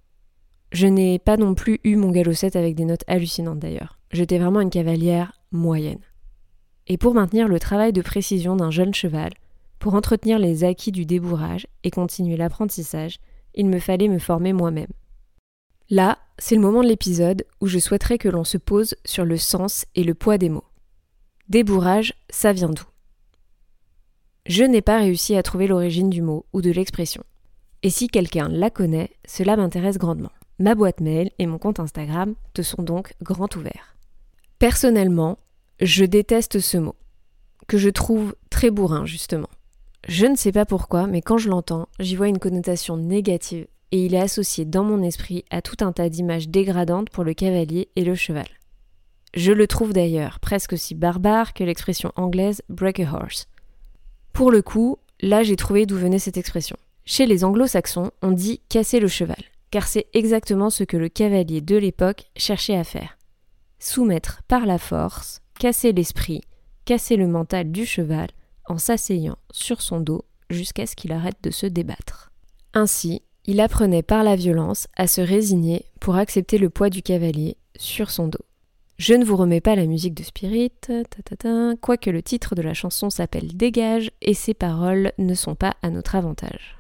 Je 0.72 0.88
n'ai 0.88 1.20
pas 1.20 1.36
non 1.36 1.54
plus 1.54 1.78
eu 1.84 1.94
mon 1.94 2.10
galopette 2.10 2.56
avec 2.56 2.74
des 2.74 2.84
notes 2.84 3.04
hallucinantes 3.06 3.60
d'ailleurs. 3.60 4.00
J'étais 4.10 4.38
vraiment 4.38 4.60
une 4.60 4.70
cavalière 4.70 5.40
moyenne. 5.52 6.02
Et 6.88 6.98
pour 6.98 7.14
maintenir 7.14 7.46
le 7.46 7.60
travail 7.60 7.92
de 7.92 8.02
précision 8.02 8.56
d'un 8.56 8.72
jeune 8.72 8.92
cheval, 8.92 9.30
pour 9.78 9.94
entretenir 9.94 10.40
les 10.40 10.64
acquis 10.64 10.90
du 10.90 11.06
débourrage 11.06 11.68
et 11.84 11.92
continuer 11.92 12.36
l'apprentissage, 12.36 13.20
il 13.54 13.66
me 13.66 13.78
fallait 13.78 14.08
me 14.08 14.18
former 14.18 14.52
moi-même. 14.52 14.90
Là, 15.90 16.18
c'est 16.38 16.54
le 16.54 16.60
moment 16.60 16.82
de 16.82 16.88
l'épisode 16.88 17.44
où 17.60 17.66
je 17.66 17.78
souhaiterais 17.78 18.18
que 18.18 18.28
l'on 18.28 18.44
se 18.44 18.58
pose 18.58 18.94
sur 19.04 19.24
le 19.24 19.36
sens 19.36 19.84
et 19.94 20.04
le 20.04 20.14
poids 20.14 20.38
des 20.38 20.48
mots. 20.48 20.64
Débourrage, 21.48 22.14
ça 22.30 22.52
vient 22.52 22.70
d'où? 22.70 22.84
Je 24.46 24.64
n'ai 24.64 24.82
pas 24.82 24.98
réussi 24.98 25.36
à 25.36 25.42
trouver 25.42 25.66
l'origine 25.66 26.10
du 26.10 26.22
mot 26.22 26.46
ou 26.52 26.62
de 26.62 26.70
l'expression. 26.70 27.22
Et 27.82 27.90
si 27.90 28.08
quelqu'un 28.08 28.48
la 28.48 28.70
connaît, 28.70 29.10
cela 29.26 29.56
m'intéresse 29.56 29.98
grandement. 29.98 30.32
Ma 30.58 30.74
boîte 30.74 31.00
mail 31.00 31.30
et 31.38 31.46
mon 31.46 31.58
compte 31.58 31.80
Instagram 31.80 32.34
te 32.54 32.62
sont 32.62 32.82
donc 32.82 33.14
grand 33.22 33.54
ouverts. 33.56 33.96
Personnellement, 34.58 35.38
je 35.80 36.04
déteste 36.04 36.60
ce 36.60 36.78
mot, 36.78 36.94
que 37.66 37.76
je 37.76 37.90
trouve 37.90 38.34
très 38.48 38.70
bourrin 38.70 39.04
justement. 39.04 39.48
Je 40.08 40.26
ne 40.26 40.36
sais 40.36 40.52
pas 40.52 40.64
pourquoi, 40.64 41.06
mais 41.06 41.22
quand 41.22 41.38
je 41.38 41.48
l'entends, 41.48 41.88
j'y 41.98 42.16
vois 42.16 42.28
une 42.28 42.38
connotation 42.38 42.96
négative 42.96 43.66
et 43.94 44.06
il 44.06 44.14
est 44.16 44.20
associé 44.20 44.64
dans 44.64 44.82
mon 44.82 45.04
esprit 45.04 45.44
à 45.50 45.62
tout 45.62 45.76
un 45.84 45.92
tas 45.92 46.08
d'images 46.08 46.48
dégradantes 46.48 47.10
pour 47.10 47.22
le 47.22 47.32
cavalier 47.32 47.88
et 47.94 48.02
le 48.02 48.16
cheval. 48.16 48.48
Je 49.34 49.52
le 49.52 49.68
trouve 49.68 49.92
d'ailleurs 49.92 50.40
presque 50.40 50.72
aussi 50.72 50.96
barbare 50.96 51.54
que 51.54 51.62
l'expression 51.62 52.10
anglaise 52.16 52.60
break 52.68 52.98
a 52.98 53.12
horse. 53.12 53.46
Pour 54.32 54.50
le 54.50 54.62
coup, 54.62 54.98
là 55.20 55.44
j'ai 55.44 55.54
trouvé 55.54 55.86
d'où 55.86 55.96
venait 55.96 56.18
cette 56.18 56.36
expression. 56.36 56.76
Chez 57.04 57.24
les 57.24 57.44
anglo-saxons, 57.44 58.10
on 58.20 58.32
dit 58.32 58.60
casser 58.68 58.98
le 58.98 59.06
cheval 59.06 59.44
car 59.70 59.86
c'est 59.86 60.06
exactement 60.12 60.70
ce 60.70 60.82
que 60.82 60.96
le 60.96 61.08
cavalier 61.08 61.60
de 61.60 61.76
l'époque 61.76 62.30
cherchait 62.36 62.76
à 62.76 62.84
faire. 62.84 63.16
Soumettre 63.78 64.42
par 64.48 64.66
la 64.66 64.78
force, 64.78 65.40
casser 65.58 65.92
l'esprit, 65.92 66.42
casser 66.84 67.16
le 67.16 67.28
mental 67.28 67.70
du 67.70 67.86
cheval 67.86 68.28
en 68.66 68.78
s'asseyant 68.78 69.36
sur 69.52 69.82
son 69.82 70.00
dos 70.00 70.24
jusqu'à 70.50 70.86
ce 70.86 70.96
qu'il 70.96 71.12
arrête 71.12 71.38
de 71.42 71.50
se 71.50 71.66
débattre. 71.66 72.32
Ainsi, 72.72 73.22
il 73.46 73.60
apprenait 73.60 74.02
par 74.02 74.24
la 74.24 74.36
violence 74.36 74.88
à 74.96 75.06
se 75.06 75.20
résigner 75.20 75.84
pour 76.00 76.16
accepter 76.16 76.58
le 76.58 76.70
poids 76.70 76.90
du 76.90 77.02
cavalier 77.02 77.56
sur 77.76 78.10
son 78.10 78.28
dos. 78.28 78.44
Je 78.96 79.14
ne 79.14 79.24
vous 79.24 79.36
remets 79.36 79.60
pas 79.60 79.74
la 79.74 79.86
musique 79.86 80.14
de 80.14 80.22
Spirit, 80.22 80.72
quoique 81.80 82.10
le 82.10 82.22
titre 82.22 82.54
de 82.54 82.62
la 82.62 82.74
chanson 82.74 83.10
s'appelle 83.10 83.56
Dégage 83.56 84.10
et 84.22 84.34
ses 84.34 84.54
paroles 84.54 85.12
ne 85.18 85.34
sont 85.34 85.56
pas 85.56 85.74
à 85.82 85.90
notre 85.90 86.14
avantage. 86.14 86.78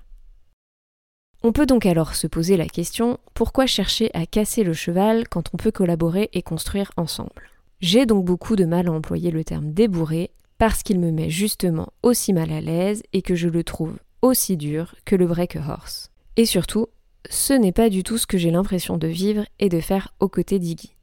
On 1.42 1.52
peut 1.52 1.66
donc 1.66 1.84
alors 1.84 2.14
se 2.14 2.26
poser 2.26 2.56
la 2.56 2.66
question 2.66 3.18
pourquoi 3.34 3.66
chercher 3.66 4.10
à 4.14 4.24
casser 4.24 4.62
le 4.62 4.72
cheval 4.72 5.28
quand 5.28 5.50
on 5.52 5.58
peut 5.58 5.72
collaborer 5.72 6.30
et 6.32 6.40
construire 6.40 6.92
ensemble? 6.96 7.50
J'ai 7.80 8.06
donc 8.06 8.24
beaucoup 8.24 8.56
de 8.56 8.64
mal 8.64 8.88
à 8.88 8.92
employer 8.92 9.30
le 9.30 9.44
terme 9.44 9.72
débourré 9.72 10.30
parce 10.56 10.82
qu'il 10.82 11.00
me 11.00 11.10
met 11.10 11.28
justement 11.28 11.88
aussi 12.02 12.32
mal 12.32 12.50
à 12.52 12.60
l'aise 12.62 13.02
et 13.12 13.20
que 13.20 13.34
je 13.34 13.48
le 13.48 13.64
trouve 13.64 13.98
aussi 14.22 14.56
dur 14.56 14.94
que 15.04 15.16
le 15.16 15.26
break 15.26 15.56
horse. 15.56 16.10
Et 16.36 16.46
surtout, 16.46 16.88
ce 17.30 17.52
n'est 17.52 17.72
pas 17.72 17.90
du 17.90 18.02
tout 18.02 18.18
ce 18.18 18.26
que 18.26 18.38
j'ai 18.38 18.50
l'impression 18.50 18.96
de 18.96 19.06
vivre 19.06 19.44
et 19.58 19.68
de 19.68 19.80
faire 19.80 20.14
aux 20.20 20.28
côtés 20.28 20.58
d'Iggy. 20.58 20.94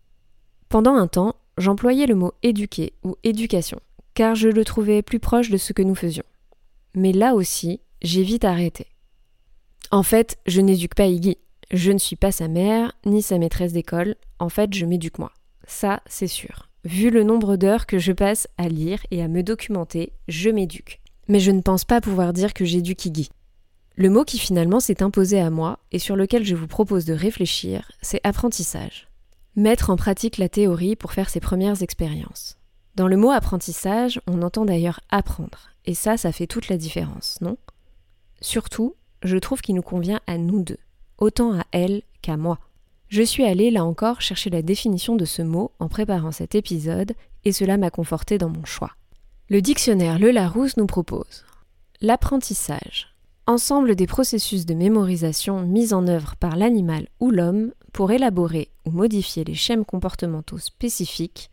Pendant 0.70 0.96
un 0.96 1.08
temps, 1.08 1.36
j'employais 1.58 2.06
le 2.06 2.16
mot 2.16 2.34
éduquer 2.44 2.94
ou 3.04 3.16
éducation, 3.24 3.80
car 4.14 4.36
je 4.36 4.50
le 4.50 4.66
trouvais 4.66 5.02
plus 5.02 5.20
proche 5.20 5.50
de 5.50 5.58
ce 5.58 5.74
que 5.74 5.82
nous 5.82 5.96
faisions. 5.96 6.24
Mais 6.96 7.14
là 7.14 7.34
aussi, 7.36 7.82
j'ai 8.02 8.24
vite 8.24 8.46
arrêté. 8.46 8.88
En 9.92 10.04
fait, 10.04 10.38
je 10.46 10.62
n'éduque 10.62 10.96
pas 10.96 11.08
Iggy. 11.08 11.38
Je 11.72 11.92
ne 11.92 11.98
suis 11.98 12.16
pas 12.16 12.32
sa 12.32 12.48
mère, 12.48 12.94
ni 13.06 13.22
sa 13.22 13.38
maîtresse 13.38 13.74
d'école. 13.74 14.16
En 14.40 14.50
fait, 14.50 14.74
je 14.74 14.86
m'éduque 14.86 15.20
moi. 15.20 15.32
Ça, 15.68 16.02
c'est 16.06 16.28
sûr. 16.28 16.70
Vu 16.84 17.10
le 17.10 17.24
nombre 17.24 17.56
d'heures 17.56 17.86
que 17.86 18.00
je 18.00 18.12
passe 18.12 18.48
à 18.58 18.68
lire 18.68 19.00
et 19.12 19.22
à 19.22 19.28
me 19.28 19.44
documenter, 19.44 20.14
je 20.28 20.50
m'éduque. 20.50 21.00
Mais 21.28 21.40
je 21.40 21.52
ne 21.52 21.62
pense 21.62 21.86
pas 21.86 22.02
pouvoir 22.02 22.34
dire 22.34 22.54
que 22.54 22.66
j'éduque 22.66 23.06
Iggy. 23.06 23.30
Le 24.01 24.10
mot 24.10 24.25
qui 24.25 24.39
finalement 24.39 24.79
s'est 24.79 25.03
imposé 25.03 25.39
à 25.39 25.51
moi 25.51 25.77
et 25.91 26.00
sur 26.00 26.15
lequel 26.15 26.43
je 26.43 26.55
vous 26.55 26.65
propose 26.65 27.05
de 27.05 27.13
réfléchir, 27.13 27.91
c'est 28.01 28.20
apprentissage. 28.24 29.08
Mettre 29.55 29.91
en 29.91 29.96
pratique 29.96 30.39
la 30.39 30.50
théorie 30.50 30.96
pour 30.96 31.12
faire 31.13 31.29
ses 31.29 31.39
premières 31.39 31.84
expériences. 31.84 32.58
Dans 32.96 33.08
le 33.08 33.15
mot 33.15 33.29
apprentissage, 33.29 34.20
on 34.25 34.41
entend 34.41 34.65
d'ailleurs 34.65 35.01
apprendre. 35.12 35.70
Et 35.86 35.93
ça, 35.93 36.17
ça 36.17 36.31
fait 36.31 36.48
toute 36.48 36.67
la 36.67 36.77
différence, 36.77 37.38
non? 37.41 37.58
Surtout, 38.39 38.96
je 39.22 39.38
trouve 39.38 39.62
qu'il 39.62 39.75
nous 39.75 39.84
convient 39.84 40.20
à 40.25 40.39
nous 40.39 40.63
deux, 40.63 40.79
autant 41.20 41.53
à 41.53 41.63
elle 41.72 42.01
qu'à 42.24 42.38
moi. 42.38 42.58
Je 43.08 43.22
suis 43.22 43.46
allée, 43.46 43.70
là 43.70 43.86
encore, 43.86 44.20
chercher 44.20 44.50
la 44.50 44.63
définition 44.63 45.15
de 45.15 45.25
ce 45.25 45.43
mot 45.43 45.74
en 45.77 45.89
préparant 45.89 46.31
cet 46.31 46.55
épisode, 46.55 47.13
et 47.46 47.51
cela 47.51 47.77
m'a 47.77 47.91
conforté 47.91 48.39
dans 48.39 48.50
mon 48.50 48.65
choix. 48.65 48.93
Le 49.48 49.62
dictionnaire 49.62 50.17
Le 50.17 50.31
Larousse 50.31 50.75
nous 50.77 50.88
propose 50.88 51.46
l'apprentissage, 52.03 53.11
ensemble 53.48 53.95
des 53.95 54.07
processus 54.07 54.65
de 54.65 54.74
mémorisation 54.74 55.62
mis 55.62 55.93
en 55.93 56.07
œuvre 56.07 56.36
par 56.36 56.55
l'animal 56.55 57.07
ou 57.19 57.31
l'homme 57.31 57.71
pour 57.93 58.12
élaborer 58.12 58.69
ou 58.86 58.91
modifier 58.91 59.43
les 59.43 59.55
schèmes 59.55 59.86
comportementaux 59.86 60.57
spécifiques 60.57 61.50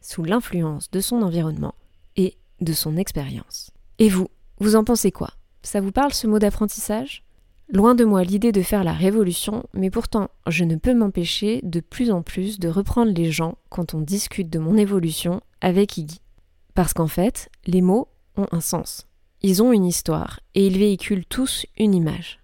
sous 0.00 0.24
l'influence 0.24 0.90
de 0.90 1.00
son 1.00 1.22
environnement 1.22 1.74
et 2.16 2.36
de 2.60 2.72
son 2.72 2.96
expérience. 2.96 3.70
Et 3.98 4.08
vous, 4.08 4.28
vous 4.58 4.76
en 4.76 4.84
pensez 4.84 5.12
quoi? 5.12 5.30
Ça 5.62 5.80
vous 5.80 5.92
parle 5.92 6.12
ce 6.12 6.26
mot 6.26 6.38
d'apprentissage? 6.38 7.24
Loin 7.68 7.94
de 7.94 8.04
moi 8.04 8.22
l'idée 8.22 8.52
de 8.52 8.62
faire 8.62 8.84
la 8.84 8.92
révolution, 8.92 9.64
mais 9.72 9.90
pourtant 9.90 10.28
je 10.46 10.64
ne 10.64 10.76
peux 10.76 10.94
m'empêcher 10.94 11.60
de 11.62 11.80
plus 11.80 12.10
en 12.10 12.22
plus 12.22 12.58
de 12.58 12.68
reprendre 12.68 13.12
les 13.12 13.30
gens 13.30 13.56
quand 13.70 13.94
on 13.94 14.00
discute 14.00 14.50
de 14.50 14.58
mon 14.58 14.76
évolution 14.76 15.40
avec 15.60 15.96
Iggy. 15.96 16.20
Parce 16.74 16.92
qu'en 16.92 17.06
fait, 17.06 17.48
les 17.66 17.80
mots 17.80 18.08
ont 18.36 18.46
un 18.52 18.60
sens. 18.60 19.06
Ils 19.44 19.60
ont 19.60 19.72
une 19.72 19.84
histoire 19.84 20.38
et 20.54 20.68
ils 20.68 20.78
véhiculent 20.78 21.26
tous 21.26 21.66
une 21.76 21.94
image. 21.94 22.38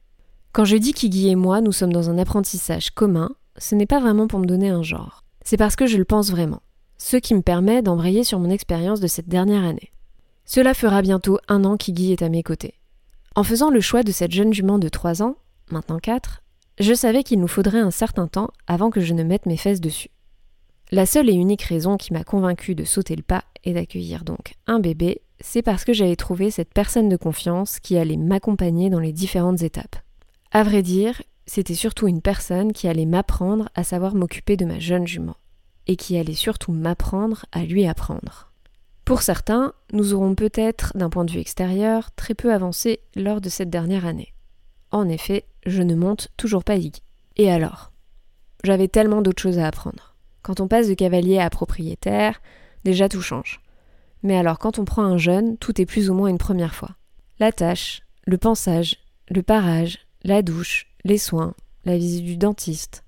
Quand 0.50 0.64
je 0.64 0.76
dis 0.76 0.92
qu'Iggy 0.92 1.28
et 1.28 1.36
moi, 1.36 1.60
nous 1.60 1.70
sommes 1.70 1.92
dans 1.92 2.10
un 2.10 2.18
apprentissage 2.18 2.90
commun, 2.90 3.30
ce 3.56 3.76
n'est 3.76 3.86
pas 3.86 4.00
vraiment 4.00 4.26
pour 4.26 4.40
me 4.40 4.46
donner 4.46 4.70
un 4.70 4.82
genre. 4.82 5.22
C'est 5.44 5.56
parce 5.56 5.76
que 5.76 5.86
je 5.86 5.96
le 5.96 6.04
pense 6.04 6.32
vraiment. 6.32 6.60
Ce 6.96 7.16
qui 7.16 7.34
me 7.34 7.42
permet 7.42 7.82
d'embrayer 7.82 8.24
sur 8.24 8.40
mon 8.40 8.50
expérience 8.50 8.98
de 8.98 9.06
cette 9.06 9.28
dernière 9.28 9.62
année. 9.62 9.92
Cela 10.44 10.74
fera 10.74 11.00
bientôt 11.00 11.38
un 11.46 11.64
an 11.64 11.76
qu'Iggy 11.76 12.10
est 12.10 12.22
à 12.22 12.28
mes 12.28 12.42
côtés. 12.42 12.74
En 13.36 13.44
faisant 13.44 13.70
le 13.70 13.80
choix 13.80 14.02
de 14.02 14.10
cette 14.10 14.32
jeune 14.32 14.52
jument 14.52 14.80
de 14.80 14.88
3 14.88 15.22
ans, 15.22 15.36
maintenant 15.70 16.00
4, 16.00 16.42
je 16.80 16.94
savais 16.94 17.22
qu'il 17.22 17.38
nous 17.38 17.46
faudrait 17.46 17.78
un 17.78 17.92
certain 17.92 18.26
temps 18.26 18.50
avant 18.66 18.90
que 18.90 19.00
je 19.00 19.14
ne 19.14 19.22
mette 19.22 19.46
mes 19.46 19.56
fesses 19.56 19.80
dessus. 19.80 20.10
La 20.90 21.06
seule 21.06 21.30
et 21.30 21.34
unique 21.34 21.62
raison 21.62 21.96
qui 21.96 22.12
m'a 22.12 22.24
convaincue 22.24 22.74
de 22.74 22.84
sauter 22.84 23.14
le 23.14 23.22
pas 23.22 23.44
et 23.62 23.74
d'accueillir 23.74 24.24
donc 24.24 24.54
un 24.66 24.80
bébé, 24.80 25.20
c'est 25.40 25.62
parce 25.62 25.84
que 25.84 25.92
j'avais 25.92 26.16
trouvé 26.16 26.50
cette 26.50 26.72
personne 26.72 27.08
de 27.08 27.16
confiance 27.16 27.80
qui 27.80 27.96
allait 27.96 28.16
m'accompagner 28.16 28.90
dans 28.90 29.00
les 29.00 29.12
différentes 29.12 29.62
étapes. 29.62 29.96
À 30.50 30.62
vrai 30.62 30.82
dire, 30.82 31.22
c'était 31.46 31.74
surtout 31.74 32.08
une 32.08 32.22
personne 32.22 32.72
qui 32.72 32.88
allait 32.88 33.06
m'apprendre 33.06 33.68
à 33.74 33.84
savoir 33.84 34.14
m'occuper 34.14 34.56
de 34.56 34.64
ma 34.64 34.78
jeune 34.78 35.06
jument, 35.06 35.36
et 35.86 35.96
qui 35.96 36.16
allait 36.18 36.34
surtout 36.34 36.72
m'apprendre 36.72 37.46
à 37.52 37.64
lui 37.64 37.86
apprendre. 37.86 38.50
Pour 39.04 39.22
certains, 39.22 39.72
nous 39.92 40.12
aurons 40.12 40.34
peut-être, 40.34 40.92
d'un 40.94 41.08
point 41.08 41.24
de 41.24 41.30
vue 41.30 41.40
extérieur, 41.40 42.10
très 42.14 42.34
peu 42.34 42.52
avancé 42.52 43.00
lors 43.16 43.40
de 43.40 43.48
cette 43.48 43.70
dernière 43.70 44.04
année. 44.04 44.34
En 44.90 45.08
effet, 45.08 45.46
je 45.64 45.82
ne 45.82 45.94
monte 45.94 46.28
toujours 46.36 46.64
pas 46.64 46.76
Iggy. 46.76 47.02
Et 47.36 47.50
alors? 47.50 47.92
J'avais 48.64 48.88
tellement 48.88 49.22
d'autres 49.22 49.40
choses 49.40 49.58
à 49.58 49.66
apprendre. 49.66 50.14
Quand 50.42 50.60
on 50.60 50.68
passe 50.68 50.88
de 50.88 50.94
cavalier 50.94 51.38
à 51.38 51.48
propriétaire, 51.48 52.40
déjà 52.84 53.08
tout 53.08 53.22
change. 53.22 53.60
Mais 54.22 54.36
alors 54.36 54.58
quand 54.58 54.78
on 54.78 54.84
prend 54.84 55.02
un 55.02 55.18
jeune, 55.18 55.56
tout 55.58 55.80
est 55.80 55.86
plus 55.86 56.10
ou 56.10 56.14
moins 56.14 56.28
une 56.28 56.38
première 56.38 56.74
fois. 56.74 56.96
La 57.38 57.52
tâche, 57.52 58.02
le 58.26 58.38
pensage, 58.38 58.96
le 59.28 59.42
parage, 59.42 59.98
la 60.24 60.42
douche, 60.42 60.86
les 61.04 61.18
soins, 61.18 61.54
la 61.84 61.96
visite 61.96 62.24
du 62.24 62.36
dentiste. 62.36 63.04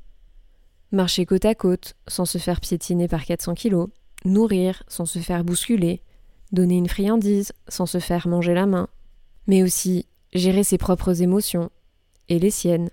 Marcher 0.92 1.26
côte 1.26 1.44
à 1.44 1.54
côte, 1.54 1.94
sans 2.08 2.24
se 2.24 2.38
faire 2.38 2.60
piétiner 2.60 3.08
par 3.08 3.24
400 3.24 3.54
kilos, 3.54 3.88
nourrir 4.24 4.82
sans 4.88 5.06
se 5.06 5.18
faire 5.18 5.44
bousculer, 5.44 6.02
donner 6.52 6.76
une 6.76 6.88
friandise 6.88 7.52
sans 7.68 7.86
se 7.86 7.98
faire 7.98 8.26
manger 8.28 8.54
la 8.54 8.66
main, 8.66 8.88
mais 9.46 9.62
aussi 9.62 10.06
gérer 10.32 10.64
ses 10.64 10.78
propres 10.78 11.22
émotions. 11.22 11.70
Et 12.28 12.38
les 12.38 12.50
siennes, 12.50 12.90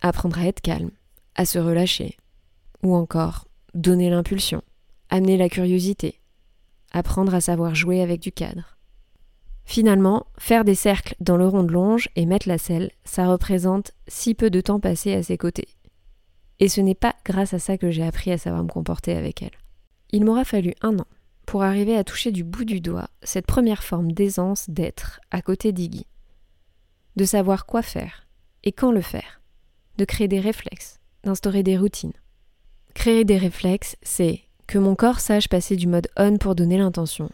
apprendre 0.00 0.38
à 0.38 0.46
être 0.46 0.60
calme, 0.60 0.90
à 1.34 1.44
se 1.44 1.58
relâcher, 1.58 2.16
ou 2.82 2.94
encore 2.94 3.46
donner 3.74 4.10
l'impulsion, 4.10 4.62
amener 5.10 5.36
la 5.36 5.48
curiosité, 5.48 6.20
apprendre 6.92 7.34
à 7.34 7.40
savoir 7.40 7.74
jouer 7.74 8.00
avec 8.00 8.20
du 8.20 8.32
cadre. 8.32 8.76
Finalement, 9.64 10.26
faire 10.38 10.64
des 10.64 10.74
cercles 10.74 11.14
dans 11.20 11.36
le 11.36 11.46
rond 11.46 11.62
de 11.62 11.72
longe 11.72 12.08
et 12.16 12.26
mettre 12.26 12.48
la 12.48 12.58
selle, 12.58 12.90
ça 13.04 13.26
représente 13.26 13.92
si 14.08 14.34
peu 14.34 14.50
de 14.50 14.60
temps 14.60 14.80
passé 14.80 15.14
à 15.14 15.22
ses 15.22 15.38
côtés. 15.38 15.68
Et 16.60 16.68
ce 16.68 16.80
n'est 16.80 16.94
pas 16.94 17.16
grâce 17.24 17.54
à 17.54 17.58
ça 17.58 17.78
que 17.78 17.90
j'ai 17.90 18.04
appris 18.04 18.32
à 18.32 18.38
savoir 18.38 18.62
me 18.62 18.68
comporter 18.68 19.16
avec 19.16 19.42
elle. 19.42 19.56
Il 20.10 20.24
m'aura 20.24 20.44
fallu 20.44 20.74
un 20.82 20.98
an 20.98 21.06
pour 21.46 21.62
arriver 21.62 21.96
à 21.96 22.04
toucher 22.04 22.30
du 22.30 22.44
bout 22.44 22.64
du 22.64 22.80
doigt 22.80 23.08
cette 23.22 23.46
première 23.46 23.82
forme 23.82 24.12
d'aisance 24.12 24.68
d'être 24.68 25.20
à 25.30 25.42
côté 25.42 25.72
d'Iggy. 25.72 26.06
De 27.16 27.24
savoir 27.24 27.66
quoi 27.66 27.82
faire 27.82 28.26
et 28.64 28.72
quand 28.72 28.92
le 28.92 29.00
faire. 29.00 29.40
De 29.98 30.04
créer 30.04 30.28
des 30.28 30.40
réflexes, 30.40 31.00
d'instaurer 31.24 31.62
des 31.62 31.76
routines. 31.76 32.12
Créer 32.94 33.24
des 33.24 33.38
réflexes, 33.38 33.96
c'est 34.02 34.42
que 34.66 34.78
mon 34.78 34.94
corps 34.94 35.20
sache 35.20 35.48
passer 35.48 35.76
du 35.76 35.86
mode 35.86 36.08
on 36.16 36.38
pour 36.38 36.54
donner 36.54 36.78
l'intention 36.78 37.30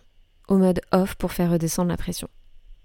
au 0.49 0.56
mode 0.56 0.80
off 0.92 1.14
pour 1.14 1.32
faire 1.32 1.52
redescendre 1.52 1.90
la 1.90 1.97
pression. 1.97 2.28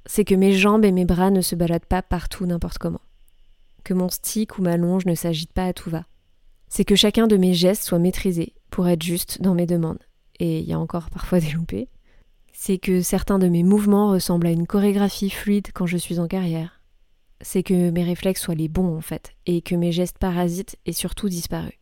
C'est 0.06 0.26
que 0.26 0.36
mes 0.36 0.54
jambes 0.54 0.86
et 0.86 0.92
mes 0.92 1.06
bras 1.06 1.32
ne 1.32 1.42
se 1.42 1.56
baladent 1.56 1.86
pas 1.86 2.02
partout 2.02 2.46
n'importe 2.46 2.78
comment. 2.78 3.02
Que 3.84 3.94
mon 3.94 4.10
stick 4.10 4.58
ou 4.58 4.62
ma 4.62 4.78
longe 4.78 5.06
ne 5.06 5.16
s'agite 5.16 5.54
pas 5.54 5.66
à 5.66 5.74
tout 5.74 5.90
va. 5.90 6.06
C'est 6.68 6.86
que 6.86 6.96
chacun 6.96 7.28
de 7.28 7.38
mes 7.38 7.54
gestes 7.54 7.84
soit 7.84 8.00
maîtrisé 8.00 8.54
pour 8.70 8.88
être 8.88 9.04
juste 9.04 9.42
dans 9.42 9.56
mes 9.56 9.66
demandes. 9.66 10.00
Et 10.40 10.60
il 10.60 10.66
y 10.66 10.74
a 10.74 10.80
encore 10.80 11.10
parfois 11.10 11.40
des 11.40 11.52
loupés. 11.52 11.90
C'est 12.52 12.78
que 12.78 13.02
certains 13.02 13.40
de 13.40 13.48
mes 13.48 13.64
mouvements 13.64 14.12
ressemblent 14.12 14.48
à 14.48 14.52
une 14.52 14.68
chorégraphie 14.68 15.30
fluide 15.30 15.68
quand 15.74 15.86
je 15.86 15.98
suis 15.98 16.20
en 16.20 16.28
carrière. 16.28 16.82
C'est 17.42 17.64
que 17.64 17.90
mes 17.92 18.04
réflexes 18.04 18.42
soient 18.42 18.56
les 18.56 18.70
bons 18.70 18.96
en 18.96 19.02
fait, 19.02 19.34
et 19.46 19.62
que 19.62 19.76
mes 19.76 19.92
gestes 19.92 20.18
parasites 20.18 20.78
aient 20.86 20.94
surtout 20.94 21.30
disparu. 21.30 21.80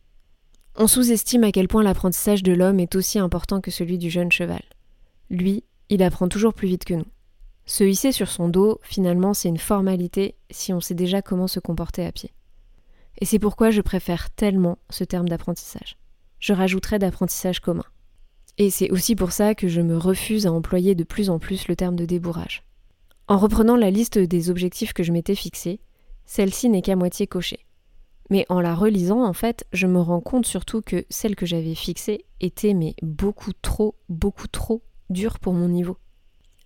On 0.76 0.86
sous-estime 0.86 1.44
à 1.44 1.52
quel 1.52 1.68
point 1.68 1.82
l'apprentissage 1.82 2.42
de 2.42 2.52
l'homme 2.52 2.80
est 2.80 2.94
aussi 2.94 3.18
important 3.18 3.60
que 3.60 3.70
celui 3.70 3.98
du 3.98 4.10
jeune 4.10 4.32
cheval. 4.32 4.62
Lui, 5.30 5.64
il 5.88 6.02
apprend 6.02 6.28
toujours 6.28 6.54
plus 6.54 6.68
vite 6.68 6.84
que 6.84 6.94
nous. 6.94 7.06
Se 7.66 7.84
hisser 7.84 8.12
sur 8.12 8.28
son 8.28 8.48
dos, 8.48 8.80
finalement, 8.82 9.34
c'est 9.34 9.48
une 9.48 9.58
formalité 9.58 10.34
si 10.50 10.72
on 10.72 10.80
sait 10.80 10.94
déjà 10.94 11.22
comment 11.22 11.46
se 11.46 11.60
comporter 11.60 12.04
à 12.04 12.12
pied. 12.12 12.32
Et 13.18 13.24
c'est 13.24 13.38
pourquoi 13.38 13.70
je 13.70 13.82
préfère 13.82 14.30
tellement 14.30 14.78
ce 14.90 15.04
terme 15.04 15.28
d'apprentissage 15.28 15.96
je 16.42 16.52
rajouterai 16.52 16.98
d'apprentissage 16.98 17.60
commun. 17.60 17.84
Et 18.58 18.68
c'est 18.68 18.90
aussi 18.90 19.14
pour 19.14 19.30
ça 19.30 19.54
que 19.54 19.68
je 19.68 19.80
me 19.80 19.96
refuse 19.96 20.46
à 20.46 20.52
employer 20.52 20.96
de 20.96 21.04
plus 21.04 21.30
en 21.30 21.38
plus 21.38 21.68
le 21.68 21.76
terme 21.76 21.94
de 21.94 22.04
débourrage. 22.04 22.64
En 23.28 23.38
reprenant 23.38 23.76
la 23.76 23.90
liste 23.90 24.18
des 24.18 24.50
objectifs 24.50 24.92
que 24.92 25.04
je 25.04 25.12
m'étais 25.12 25.36
fixés, 25.36 25.80
celle-ci 26.26 26.68
n'est 26.68 26.82
qu'à 26.82 26.96
moitié 26.96 27.28
cochée. 27.28 27.60
Mais 28.32 28.46
en 28.48 28.62
la 28.62 28.74
relisant, 28.74 29.22
en 29.22 29.34
fait, 29.34 29.66
je 29.74 29.86
me 29.86 30.00
rends 30.00 30.22
compte 30.22 30.46
surtout 30.46 30.80
que 30.80 31.04
celle 31.10 31.36
que 31.36 31.44
j'avais 31.44 31.74
fixée 31.74 32.24
était 32.40 32.72
mais 32.72 32.94
beaucoup 33.02 33.52
trop, 33.52 33.94
beaucoup 34.08 34.48
trop 34.48 34.82
dure 35.10 35.38
pour 35.38 35.52
mon 35.52 35.68
niveau. 35.68 35.98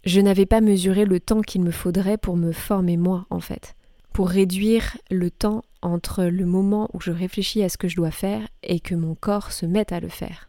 Je 0.05 0.21
n'avais 0.21 0.47
pas 0.47 0.61
mesuré 0.61 1.05
le 1.05 1.19
temps 1.19 1.41
qu'il 1.41 1.63
me 1.63 1.73
faudrait 1.73 2.19
pour 2.19 2.37
me 2.37 2.53
former 2.53 2.97
moi, 2.97 3.27
en 3.31 3.41
fait, 3.41 3.75
pour 4.13 4.29
réduire 4.29 4.97
le 5.11 5.29
temps 5.29 5.63
entre 5.83 6.23
le 6.23 6.47
moment 6.47 6.89
où 6.93 7.01
je 7.01 7.11
réfléchis 7.11 7.65
à 7.65 7.69
ce 7.69 7.79
que 7.79 7.89
je 7.89 7.97
dois 7.97 8.13
faire 8.13 8.47
et 8.63 8.79
que 8.79 8.95
mon 8.95 9.17
corps 9.17 9.51
se 9.51 9.67
mette 9.67 9.91
à 9.91 9.99
le 9.99 10.09
faire. 10.09 10.49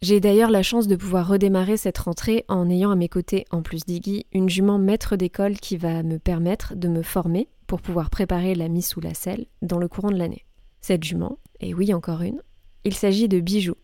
J'ai 0.00 0.20
d'ailleurs 0.20 0.52
la 0.52 0.62
chance 0.62 0.86
de 0.86 0.94
pouvoir 0.94 1.26
redémarrer 1.26 1.76
cette 1.76 1.98
rentrée 1.98 2.44
en 2.46 2.70
ayant 2.70 2.92
à 2.92 2.96
mes 2.96 3.08
côtés, 3.08 3.46
en 3.50 3.62
plus 3.62 3.84
d'Iggy, 3.84 4.26
une 4.32 4.48
jument 4.48 4.78
maître 4.78 5.16
d'école 5.16 5.54
qui 5.54 5.76
va 5.76 6.04
me 6.04 6.20
permettre 6.20 6.76
de 6.76 6.86
me 6.86 7.02
former 7.02 7.48
pour 7.66 7.80
pouvoir 7.80 8.10
préparer 8.10 8.54
la 8.54 8.68
mise 8.68 8.86
sous 8.86 9.00
la 9.00 9.14
selle 9.14 9.46
dans 9.60 9.78
le 9.78 9.88
courant 9.88 10.12
de 10.12 10.18
l'année. 10.18 10.44
Cette 10.82 11.04
jument, 11.04 11.38
et 11.60 11.74
oui 11.74 11.94
encore 11.94 12.22
une, 12.22 12.42
il 12.84 12.94
s'agit 12.94 13.28
de 13.28 13.38
Bijou, 13.38 13.76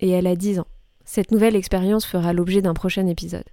et 0.00 0.10
elle 0.10 0.26
a 0.26 0.34
10 0.34 0.58
ans. 0.58 0.66
Cette 1.04 1.30
nouvelle 1.30 1.56
expérience 1.56 2.04
fera 2.04 2.32
l'objet 2.32 2.60
d'un 2.60 2.74
prochain 2.74 3.06
épisode. 3.06 3.44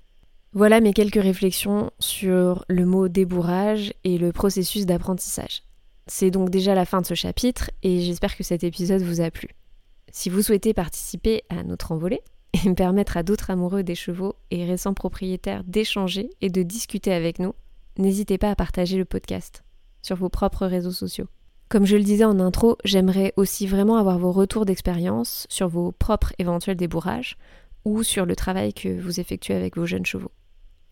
Voilà 0.54 0.82
mes 0.82 0.94
quelques 0.94 1.22
réflexions 1.22 1.92
sur 2.00 2.66
le 2.68 2.86
mot 2.86 3.08
débourrage 3.08 3.94
et 4.04 4.18
le 4.18 4.32
processus 4.32 4.88
d'apprentissage. 4.88 5.62
C'est 6.08 6.32
donc 6.32 6.50
déjà 6.50 6.74
la 6.74 6.86
fin 6.86 7.02
de 7.02 7.06
ce 7.06 7.14
chapitre 7.14 7.70
et 7.84 8.02
j'espère 8.02 8.36
que 8.36 8.44
cet 8.44 8.64
épisode 8.64 9.04
vous 9.04 9.22
a 9.22 9.30
plu. 9.30 9.50
Si 10.12 10.30
vous 10.30 10.42
souhaitez 10.42 10.74
participer 10.74 11.44
à 11.50 11.64
notre 11.64 11.92
envolée 11.92 12.22
et 12.66 12.74
permettre 12.74 13.18
à 13.18 13.24
d'autres 13.24 13.52
amoureux 13.52 13.84
des 13.84 13.94
chevaux 13.94 14.36
et 14.50 14.66
récents 14.66 14.96
propriétaires 14.96 15.64
d'échanger 15.66 16.32
et 16.42 16.50
de 16.50 16.64
discuter 16.64 17.14
avec 17.14 17.38
nous, 17.38 17.54
n'hésitez 18.00 18.40
pas 18.40 18.50
à 18.50 18.56
partager 18.56 18.98
le 18.98 19.06
podcast 19.06 19.64
sur 20.02 20.16
vos 20.16 20.30
propres 20.30 20.66
réseaux 20.66 20.92
sociaux. 20.92 21.28
Comme 21.70 21.86
je 21.86 21.98
le 21.98 22.04
disais 22.04 22.24
en 22.24 22.40
intro, 22.40 22.78
j'aimerais 22.86 23.34
aussi 23.36 23.68
vraiment 23.68 23.98
avoir 23.98 24.18
vos 24.20 24.32
retours 24.32 24.66
d'expérience 24.66 25.46
sur 25.50 25.68
vos 25.68 25.92
propres 25.92 26.32
éventuels 26.40 26.78
débourrages 26.78 27.38
ou 27.84 28.04
sur 28.04 28.26
le 28.26 28.38
travail 28.38 28.74
que 28.74 29.02
vous 29.02 29.20
effectuez 29.20 29.54
avec 29.54 29.76
vos 29.76 29.86
jeunes 29.86 30.06
chevaux. 30.06 30.32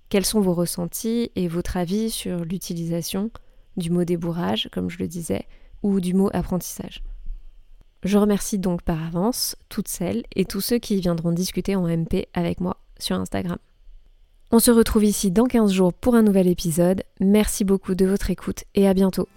Quels 0.10 0.26
sont 0.26 0.42
vos 0.42 0.54
ressentis 0.54 1.32
et 1.36 1.48
votre 1.48 1.78
avis 1.78 2.10
sur 2.10 2.44
l'utilisation 2.44 3.32
du 3.78 3.90
mot 3.90 4.04
débourrage, 4.04 4.70
comme 4.72 4.90
je 4.90 5.00
le 5.00 5.08
disais, 5.08 5.46
ou 5.82 6.02
du 6.02 6.14
mot 6.14 6.30
apprentissage? 6.34 7.04
Je 8.04 8.18
remercie 8.18 8.60
donc 8.60 8.82
par 8.82 9.02
avance 9.02 9.56
toutes 9.70 9.88
celles 9.88 10.24
et 10.36 10.46
tous 10.46 10.62
ceux 10.62 10.78
qui 10.78 11.00
viendront 11.00 11.32
discuter 11.32 11.76
en 11.76 11.88
MP 11.88 12.28
avec 12.34 12.60
moi 12.60 12.78
sur 13.00 13.16
Instagram. 13.16 13.58
On 14.52 14.60
se 14.60 14.72
retrouve 14.72 15.06
ici 15.06 15.32
dans 15.32 15.46
15 15.46 15.72
jours 15.72 15.94
pour 15.94 16.16
un 16.16 16.22
nouvel 16.22 16.48
épisode. 16.48 17.04
Merci 17.20 17.64
beaucoup 17.64 17.96
de 17.96 18.06
votre 18.06 18.30
écoute 18.30 18.66
et 18.76 18.88
à 18.88 18.94
bientôt. 18.94 19.28